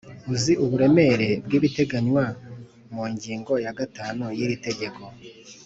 [0.33, 2.23] Uzi uburemere bw’ibiteganywa
[2.93, 5.01] mu ngingo ya gatanu y’iri tegeko